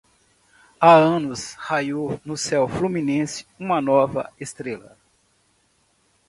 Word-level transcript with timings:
Há 0.79 0.95
anos 0.95 1.53
raiou 1.59 2.19
no 2.25 2.35
céu 2.35 2.67
fluminense 2.67 3.45
uma 3.59 3.79
nova 3.79 4.33
estrela. 4.39 4.97